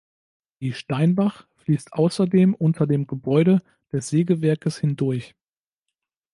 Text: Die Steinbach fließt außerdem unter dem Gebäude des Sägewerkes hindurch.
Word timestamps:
Die 0.61 0.73
Steinbach 0.73 1.47
fließt 1.57 1.93
außerdem 1.93 2.55
unter 2.55 2.87
dem 2.87 3.05
Gebäude 3.05 3.61
des 3.93 4.09
Sägewerkes 4.09 4.79
hindurch. 4.79 5.35